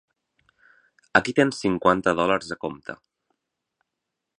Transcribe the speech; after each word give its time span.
Aquí 1.19 1.35
tens 1.41 1.61
cinquanta 1.67 2.17
dòlars 2.21 2.51
a 2.57 2.61
compte. 2.67 2.97